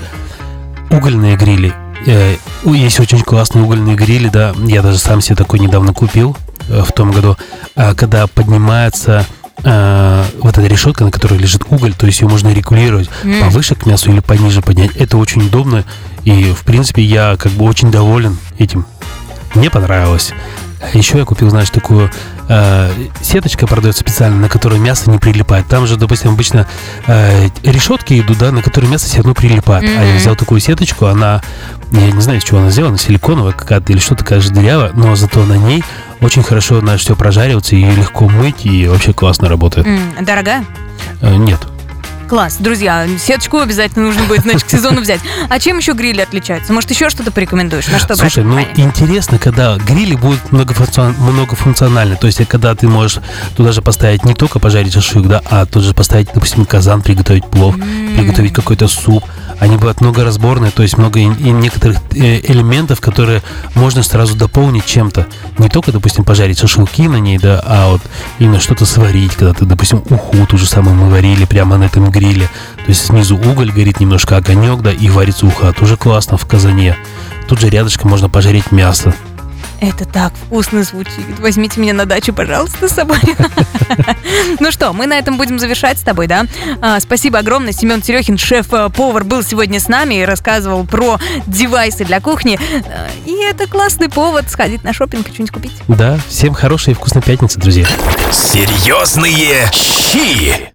угольные 0.89 1.38
грили. 1.38 1.74
Э, 2.05 2.36
есть 2.65 3.00
очень 3.00 3.22
классные 3.22 3.63
угольные 3.63 3.96
грили, 3.96 4.27
да. 4.29 4.53
Я 4.58 4.81
даже 4.81 4.98
сам 4.98 5.22
себе 5.22 5.36
такой 5.36 5.60
недавно 5.60 5.93
купил 5.93 6.36
э, 6.67 6.84
в 6.84 6.91
том 6.91 7.12
году, 7.12 7.38
а, 7.75 7.96
когда 7.96 8.27
поднимается 8.27 9.25
э, 9.63 10.24
вот 10.39 10.58
эта 10.58 10.67
решетка, 10.67 11.03
на 11.03 11.12
которой 11.12 11.38
лежит 11.38 11.63
уголь, 11.70 11.93
то 11.93 12.05
есть 12.05 12.22
ее 12.22 12.27
можно 12.27 12.50
регулировать 12.50 13.10
mm. 13.24 13.41
повыше 13.41 13.75
к 13.75 13.86
мясу 13.86 14.12
или 14.12 14.20
пониже 14.20 14.62
поднять. 14.62 14.96
Это 14.96 15.17
очень 15.17 15.46
удобно, 15.46 15.84
и 16.24 16.51
в 16.51 16.63
принципе 16.63 17.03
я 17.03 17.36
как 17.38 17.51
бы 17.53 17.65
очень 17.65 17.91
доволен 17.91 18.38
этим. 18.58 18.86
Мне 19.55 19.70
понравилось. 19.70 20.34
Еще 20.93 21.20
я 21.20 21.25
купил, 21.25 21.50
знаешь, 21.50 21.70
такую 21.70 22.10
э, 22.48 22.91
сеточка 23.22 23.67
продается 23.67 24.01
специально, 24.01 24.38
на 24.38 24.50
которую 24.50 24.81
мясо 24.81 25.12
не 25.12 25.20
прилипает. 25.20 25.67
Там 25.67 25.86
же, 25.86 25.96
допустим, 25.96 26.31
обычно 26.31 26.67
э, 27.05 27.50
решетки 27.63 28.20
идут, 28.20 28.39
да, 28.39 28.51
на 28.51 28.62
которые 28.62 28.89
мясо 28.89 29.05
все 29.05 29.17
равно 29.17 29.34
прилипает. 29.34 29.84
Mm-hmm. 29.84 30.00
А 30.00 30.03
я 30.03 30.15
взял 30.15 30.36
такую 30.36 30.60
сеточку, 30.60 31.05
она, 31.05 31.41
я 31.91 32.12
не 32.12 32.22
знаю, 32.22 32.39
из 32.39 32.43
чего 32.43 32.60
она 32.60 32.72
сделана, 32.72 32.98
силиконовая 32.98 33.53
какая-то 33.53 33.91
или 33.91 34.00
что-то, 34.00 34.24
такая 34.24 34.41
же 34.41 34.50
дырявая, 34.50 34.91
но 34.93 35.15
зато 35.15 35.43
на 35.46 35.53
ней 35.53 35.84
очень 36.21 36.43
хорошо, 36.43 36.79
знаешь, 36.79 37.01
все 37.01 37.15
прожаривается, 37.15 37.75
ее 37.75 37.93
легко 37.95 38.29
мыть 38.29 38.65
и 38.65 38.87
вообще 38.87 39.13
классно 39.13 39.49
работает. 39.49 39.87
Mm, 39.87 40.23
дорогая? 40.23 40.65
Э, 41.21 41.35
нет. 41.35 41.59
Класс, 42.31 42.55
друзья, 42.61 43.09
сеточку 43.19 43.59
обязательно 43.59 44.05
нужно 44.05 44.23
будет, 44.23 44.43
значит, 44.43 44.63
к 44.63 44.69
сезону 44.69 45.01
взять. 45.01 45.19
А 45.50 45.59
чем 45.59 45.79
еще 45.79 45.91
грили 45.91 46.21
отличаются? 46.21 46.71
Может, 46.71 46.89
еще 46.89 47.09
что-то 47.09 47.29
порекомендуешь? 47.29 47.88
На 47.88 48.00
что 48.00 48.15
Слушай, 48.15 48.45
ну 48.45 48.57
интересно, 48.77 49.38
когда 49.38 49.75
грили 49.75 50.15
будут 50.15 50.50
многофункцион... 50.50 51.13
многофункциональны, 51.19 52.15
то 52.15 52.27
есть 52.27 52.47
когда 52.47 52.73
ты 52.73 52.88
можешь 52.88 53.19
туда 53.57 53.73
же 53.73 53.81
поставить 53.81 54.23
не 54.23 54.33
только 54.33 54.59
пожарить 54.59 54.93
шашлык, 54.93 55.27
да, 55.27 55.41
а 55.50 55.65
тут 55.65 55.83
же 55.83 55.93
поставить, 55.93 56.29
допустим, 56.33 56.65
казан, 56.65 57.01
приготовить 57.01 57.45
плов, 57.47 57.75
mm. 57.75 58.15
приготовить 58.15 58.53
какой-то 58.53 58.88
суп, 58.88 59.25
они 59.59 59.75
будут 59.75 60.00
многоразборные, 60.00 60.71
то 60.71 60.83
есть 60.83 60.97
много 60.97 61.19
и 61.19 61.25
некоторых 61.25 61.97
э, 62.15 62.39
элементов, 62.50 63.01
которые 63.01 63.43
можно 63.75 64.03
сразу 64.03 64.38
дополнить 64.38 64.85
чем-то. 64.85 65.27
Не 65.57 65.67
только, 65.67 65.91
допустим, 65.91 66.23
пожарить 66.23 66.59
шашлыки 66.59 67.09
на 67.09 67.17
ней, 67.17 67.38
да, 67.38 67.61
а 67.65 67.91
вот 67.91 68.01
именно 68.39 68.61
что-то 68.61 68.85
сварить, 68.85 69.33
когда 69.33 69.53
ты, 69.53 69.65
допустим, 69.65 70.01
уху 70.09 70.47
ту 70.47 70.57
же 70.57 70.65
самую 70.65 70.95
мы 70.95 71.11
варили 71.11 71.43
прямо 71.43 71.75
на 71.75 71.83
этом 71.83 72.09
гриле. 72.09 72.20
То 72.21 72.87
есть 72.87 73.05
снизу 73.05 73.37
уголь 73.37 73.71
горит 73.71 73.99
немножко 73.99 74.37
огонек, 74.37 74.81
да, 74.81 74.91
и 74.91 75.09
варится 75.09 75.45
уха. 75.45 75.73
Тоже 75.73 75.97
классно 75.97 76.37
в 76.37 76.45
казане. 76.45 76.95
Тут 77.47 77.59
же 77.59 77.69
рядышком 77.69 78.09
можно 78.09 78.29
пожарить 78.29 78.71
мясо. 78.71 79.13
Это 79.81 80.05
так 80.05 80.31
вкусно 80.35 80.83
звучит. 80.83 81.39
Возьмите 81.39 81.79
меня 81.81 81.93
на 81.93 82.05
дачу, 82.05 82.33
пожалуйста, 82.33 82.87
с 82.87 82.93
собой. 82.93 83.17
Ну 84.59 84.71
что, 84.71 84.93
мы 84.93 85.05
на 85.05 85.17
этом 85.17 85.37
будем 85.37 85.59
завершать 85.59 85.97
с 85.97 86.01
тобой, 86.01 86.27
да? 86.27 86.45
А, 86.81 86.99
спасибо 86.99 87.39
огромное. 87.39 87.73
Семен 87.73 88.01
Терехин, 88.01 88.37
шеф-повар, 88.37 89.23
был 89.25 89.43
сегодня 89.43 89.79
с 89.79 89.89
нами 89.89 90.15
и 90.15 90.25
рассказывал 90.25 90.85
про 90.85 91.19
девайсы 91.45 92.05
для 92.05 92.21
кухни. 92.21 92.57
А, 92.57 93.09
и 93.25 93.33
это 93.43 93.67
классный 93.67 94.07
повод 94.07 94.49
сходить 94.49 94.83
на 94.83 94.93
шопинг 94.93 95.27
и 95.27 95.33
что-нибудь 95.33 95.51
купить. 95.51 95.73
Да, 95.89 96.17
всем 96.29 96.53
хорошей 96.53 96.91
и 96.91 96.93
вкусной 96.93 97.21
пятницы, 97.21 97.59
друзья. 97.59 97.85
Серьезные 98.31 99.69
щи! 99.73 100.70